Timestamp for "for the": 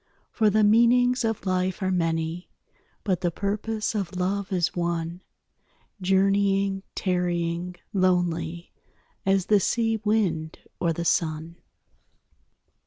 0.35-0.63